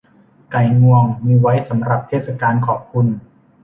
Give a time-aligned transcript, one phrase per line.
[0.51, 3.07] ไก่งวงมีไว้สำหรับเทศกาลขอบคุณ